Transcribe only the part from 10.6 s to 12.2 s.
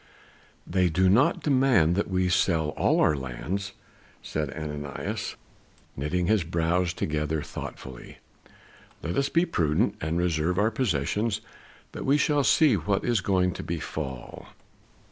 possessions till we